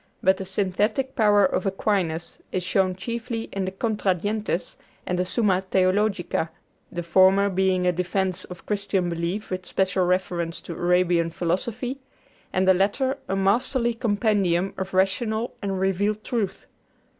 But 0.23 0.37
the 0.37 0.45
synthetic 0.45 1.15
power 1.15 1.45
of 1.45 1.67
Aquinas 1.67 2.39
is 2.51 2.63
shown 2.63 2.95
chiefly 2.95 3.49
in 3.53 3.65
the 3.65 3.71
'Contra 3.71 4.15
Gentes' 4.15 4.75
and 5.05 5.19
the 5.19 5.25
'Summa 5.25 5.61
Theologica,' 5.61 6.49
the 6.91 7.03
former 7.03 7.51
being 7.51 7.85
a 7.85 7.91
defense 7.91 8.43
of 8.45 8.65
Christian 8.65 9.09
belief 9.11 9.51
with 9.51 9.67
special 9.67 10.03
reference 10.03 10.59
to 10.61 10.73
Arabian 10.73 11.29
philosophy, 11.29 11.99
and 12.51 12.67
the 12.67 12.73
latter 12.73 13.19
a 13.29 13.35
masterly 13.35 13.93
compendium 13.93 14.73
of 14.75 14.95
rational 14.95 15.53
and 15.61 15.79
revealed 15.79 16.23
truth. 16.23 16.65